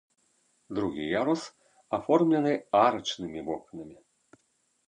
[0.77, 1.43] Другі ярус
[1.97, 2.53] аформлены
[2.83, 3.97] арачнымі вокнамі.